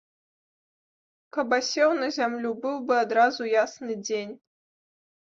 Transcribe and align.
Каб 1.37 1.47
асеў 1.59 1.95
на 2.01 2.09
зямлю, 2.17 2.57
быў 2.67 2.83
бы 2.91 3.01
адразу 3.05 3.41
ясны 3.63 4.03
дзень. 4.05 4.39